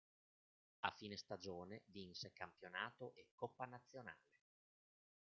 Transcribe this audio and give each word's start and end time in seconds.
A 0.79 0.89
fine 0.89 1.15
stagione, 1.15 1.83
vinse 1.91 2.31
campionato 2.33 3.13
e 3.13 3.27
coppa 3.35 3.65
nazionale. 3.65 4.31